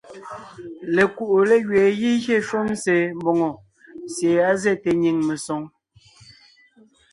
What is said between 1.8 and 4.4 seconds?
gígyé shúm se mbòŋo sie